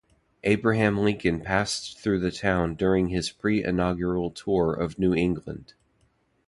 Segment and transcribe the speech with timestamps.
[0.43, 5.75] Abraham Lincoln passed through the town during his pre-inaugural tour of New England.